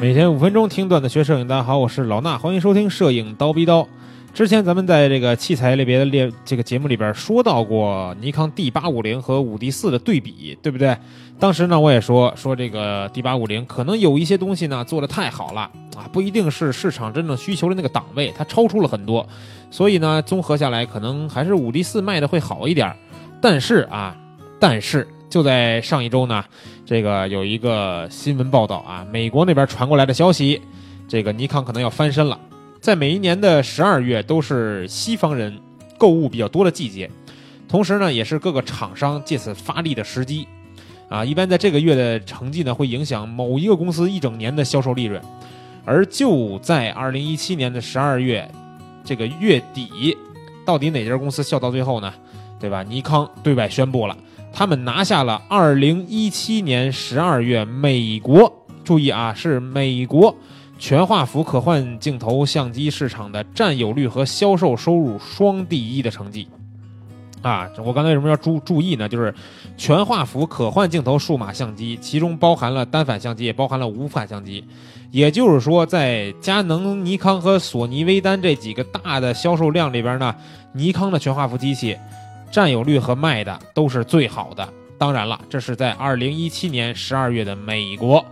[0.00, 3.86] 每天五分钟听段子学摄影，大家好，我是老衲，欢迎收听摄影刀逼刀。
[4.32, 10.96] 之前咱们在这个器材类别的列这个节目里边说到过尼康 D 八五零和五 D 四的对比，对不对？
[11.40, 15.62] 当时呢我也说说这个 D 八五零可能有一些东西呢做的太好了
[15.96, 19.26] 啊，不一定是市场真正需求的那个档位，它超出了很多，
[19.68, 22.94] 所以呢综合下来可能还是五 D 四卖的会好一点。
[23.40, 24.16] 但是啊，
[24.60, 26.44] 但是就在上一周呢，
[26.88, 30.62] 这个有一个新闻报道啊，美国那边传过来的消息，
[31.06, 32.40] 这个尼康可能要翻身了。
[32.80, 35.54] 在每一年的十二月都是西方人
[35.98, 37.10] 购物比较多的季节，
[37.68, 40.48] 同时呢，也是各个厂商借此发力的时机。
[41.10, 45.20] 啊，一般在这个月的成绩呢，会影响某一个公司一整年的销售利润。
[45.84, 48.50] 而就在二零一七年的十二月
[49.04, 50.16] 这个月底，
[50.64, 52.10] 到底哪家公司笑到最后呢？
[52.58, 52.82] 对吧？
[52.82, 54.16] 尼康对外宣布了，
[54.52, 58.52] 他们拿下了二零一七年十二月美国，
[58.84, 60.34] 注意啊，是美国。
[60.80, 66.46] 全画幅可换镜头相机市场的占有率和销售收入双第一的成绩，
[67.42, 69.08] 啊，我刚才为什么要注注意呢？
[69.08, 69.34] 就是
[69.76, 74.64] 全画幅可换镜头数码相机，其中包含了单反相机，也包含了无反相机。
[75.10, 80.32] 也就是说，在佳能、尼康和索尼、微单这几个大的销售量里边呢，
[80.72, 81.96] 尼康的全画幅机器
[82.50, 84.68] 占有率和卖的都是最好的。
[84.98, 88.24] 当然了，这是在二零一七年十二月的美国，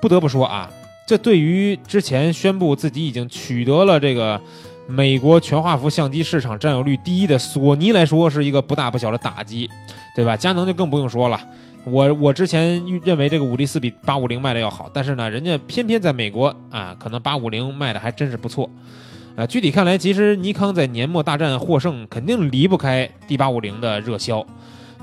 [0.00, 0.70] 不得不说啊。
[1.06, 4.40] 这对于之前宣布自己已经取得了这个
[4.86, 9.68] 美国全画幅相机市场占有率第一的索尼来说，是一个不大不小的打击，
[10.14, 10.36] 对吧？
[10.36, 11.40] 佳能就更不用说了。
[11.84, 18.68] 我我之前认为这个五 D 四比八五零卖的要好，但是呢，人家偏偏在美国啊，可能八五零卖的还真是不错。
[19.38, 24.44] 啊，具体看来，其实尼康在年末大战获胜，肯定离不开 D 八五零的热销，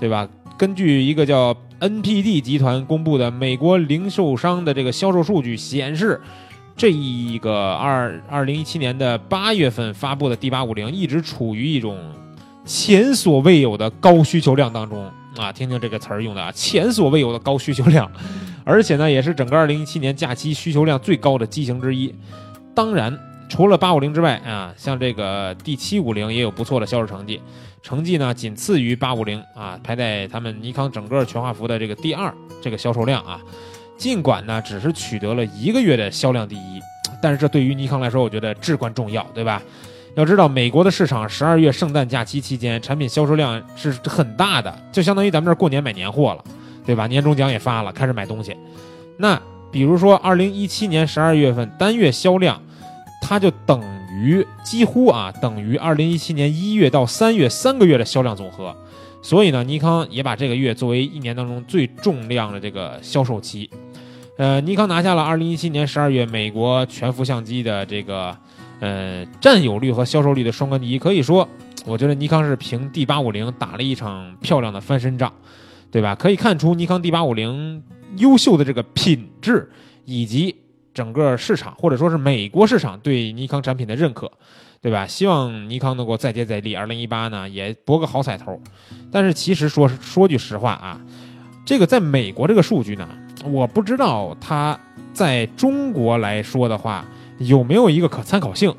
[0.00, 0.28] 对吧？
[0.58, 6.20] 根据一个叫 NPD 集团公布的美国零售商的这个销售数据显示，
[6.76, 11.96] 这一个二二零一七年的八月份发布的 D 八五零一直处于一种
[12.64, 15.52] 前所未有的高需求量当中啊！
[15.52, 18.10] 听听这个词儿用的啊，前所未有的高需求量，
[18.64, 22.12] 而且呢，也是整个二零一七年假期需求量最高的机型之一。
[22.74, 23.16] 当然。
[23.48, 27.40] 除了八五零之外啊，像这个 D 七五零也有不错的销售成绩，
[27.82, 33.40] 成绩呢仅次于八五零啊，排在他们尼康整个全画幅的这个第二，这个销售量啊，
[33.96, 36.80] 尽管呢只是取得了一个月的销量第一，
[37.22, 39.62] 但是这对于尼康来说，我觉得至关重要，对吧？
[40.16, 46.44] 要知道美国的市场十二月圣诞假期期间产品销售量是很大的，就相当于咱们这儿过年买年货了，
[46.84, 47.06] 对吧？
[47.06, 48.56] 年终奖也发了，开始买东西。
[49.16, 49.40] 那
[49.70, 52.60] 比如说二零一七年十二月份单月销量。
[53.26, 58.76] 它就等于几乎啊，等于二零一七年一月到三月三个月的销量总和，
[59.22, 63.70] 所以呢，尼康也把这个月作为一年当中最重量的这个销售期。
[64.36, 68.36] 呃，尼康拿下了二零一七年十二月美国全幅相机的这个
[68.80, 71.48] 呃占有率和销售率的双冠第一，可以说，
[71.86, 75.32] 我觉得尼康是凭 D 八五零打了一场漂亮的翻身仗，
[75.90, 76.14] 对吧？
[76.14, 77.82] 可以看出尼康 D 八五零
[78.18, 79.70] 优秀的这个品质
[80.04, 80.56] 以及。
[80.94, 84.30] 整个市场或者说是美国市场对尼康产品的认可，
[84.80, 85.06] 对吧？
[85.06, 88.58] 希望尼康能够再接再厉，二零一八呢也博个好彩头。
[89.10, 91.00] 但是其实说说句实话啊，
[91.66, 93.08] 这个在美国这个数据呢，
[93.44, 94.78] 我不知道它
[95.12, 97.04] 在中国来说的话
[97.38, 98.72] 有没有一个可参考性。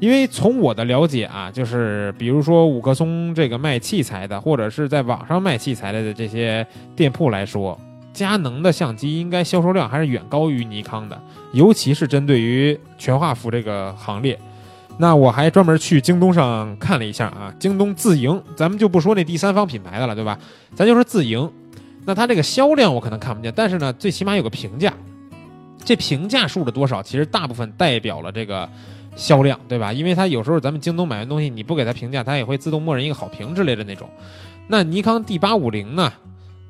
[0.00, 7.78] 因为从我的了解啊，就是比如说五棵松这个卖器材的，或者是在网上卖器材的这些店铺来说。
[8.12, 11.20] 佳能的相机应该销售量还是远高于尼康的，
[11.52, 14.38] 尤其是针对于全画幅这个行列。
[14.98, 20.38] 那我还专门去京东上看了一下啊，京东自营，咱们就不说那第三方品牌的了，对吧？
[20.74, 21.50] 咱就说自营。
[22.04, 24.92] 那它这个销量我可能看不见，但是呢，最起码有个评价。
[25.84, 28.68] 这评价数的多少，其实大部分代表了这个
[29.16, 29.92] 销量，对吧？
[29.92, 34.08] 因为它有时候咱们京东买完东西，你不给它评价，它也会自动默认一个好评之类的那种。
[34.68, 36.12] 那尼康 D 八五零呢？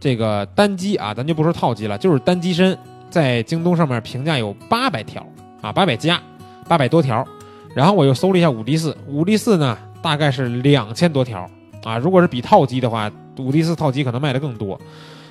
[0.00, 2.76] 这个单机啊，咱就不说套机了，就是单机身，
[3.10, 5.24] 在京东上面评价有八百条
[5.60, 6.20] 啊，八百加，
[6.66, 7.24] 八百多条。
[7.74, 11.48] 然后我又搜了一下五 D 四，五 D 四呢大概是两千多条
[11.84, 11.98] 啊。
[11.98, 13.08] 如果是比套机的话，
[13.38, 14.80] 五 D 四套机可能卖的更多。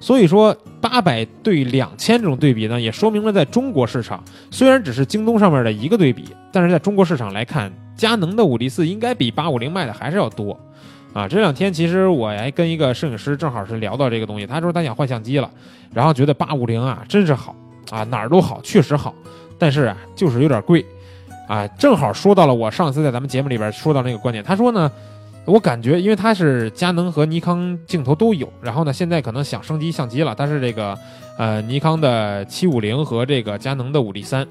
[0.00, 10.58] 所以说八百对两千这种对比呢，也说明了在中国市场，虽然只是京东上面的一个对比，但是在中国市场来看，佳能的五 D 四应该比八五零卖的还是要多。
[11.12, 15.50] 啊，这两天其实我还跟一个摄影师正好是聊到这个东西，他说他想换相机了，
[15.92, 17.54] 然后觉得八五零啊真是好
[17.90, 19.14] 啊，哪儿都好，确实好，
[19.58, 20.84] 但是啊就是有点贵，
[21.46, 24.90] 啊，正好说到了我上次在咱们节目里边说到那个观点，他说呢，
[25.44, 30.96] 我感觉，因为它是佳能和尼康镜头都有，然后呢，现在可能想升级相机了，但是这个
[31.36, 34.46] 呃尼康的七五零和这个佳能的五 D 三，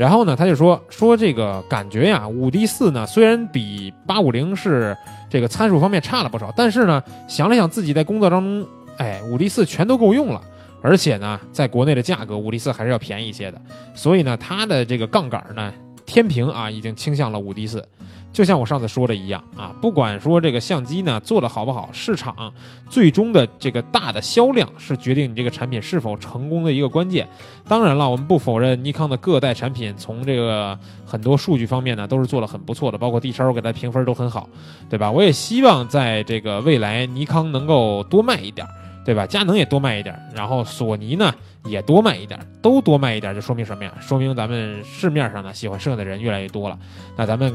[0.00, 4.96] 然后呢，他就说说这个感觉呀，五 D 四呢虽然比八五零是
[5.28, 8.66] 这个参数方面差了不少，但是呢，想了想自己在工作当中，
[8.96, 10.40] 哎，五 D 四全都够用了，
[10.80, 13.60] 而且呢，在国内的价格五 D 四还是要便宜一些的，
[13.94, 15.70] 所以呢，它的这个杠杆呢，
[16.06, 17.86] 天平啊已经倾向了五 D 四。
[18.32, 22.52] 就像我上次说的一样啊，不管说这个相机呢做的好不好，市场
[22.88, 27.28] 最终的这个大的销量是决定你这个产品是否成功的一个关键。
[27.66, 34.48] 当然了，我们不否认尼康的各代产品从这个很多数据方面呢都是做的很不错的，包括 D 超给它评分都很好，
[34.88, 35.10] 对吧？
[35.10, 38.64] 我也希望在这个未来尼康能够多卖一点，
[39.04, 39.26] 对吧？
[39.26, 41.34] 佳能也多卖一点，然后索尼呢
[41.64, 43.92] 也多卖一点，都多卖一点，就说明什么呀？
[44.00, 46.78] 说明咱们市面上呢喜欢摄影的人越来越多了。
[47.16, 47.52] 那咱们。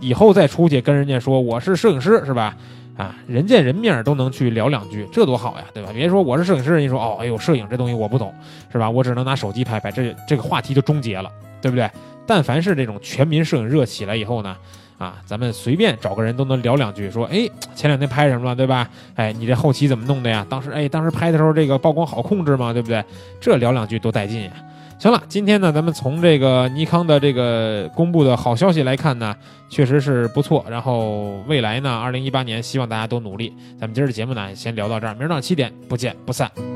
[0.00, 2.56] 以后再出去跟人家说我是摄影师是吧？
[2.96, 5.90] 啊，人见人面都能去聊两句，这多好呀，对吧？
[5.92, 8.32] 别说我是摄影师，人家说哦，哎呦，摄影这东西我不懂，
[8.72, 8.88] 是吧？
[8.88, 11.90] 我只能拿手机拍拍，这这个话题就终结了，对不对？
[12.26, 14.56] 但凡是这种全民摄影热起来以后呢，
[14.96, 18.88] 啊，咱们随便找个人都能聊两句，说哎，前两天拍什么了，对吧？
[19.14, 20.46] 哎，你这后期怎么弄的呀？
[20.48, 22.72] 当时哎，当时拍的时候这个曝光好控制吗？
[22.72, 23.04] 对不对？
[23.38, 24.52] 这聊两句多带劲呀！
[24.98, 29.36] 行了，今天呢，咱们从这个尼康的这个公布的好消息来看呢，
[29.68, 30.64] 确实是不错。
[30.68, 33.52] 然后未来呢，二零一八年希望大家都努力。
[33.78, 36.75] 咱们今儿的节目呢，先聊到这儿，明儿早上七点不见不散。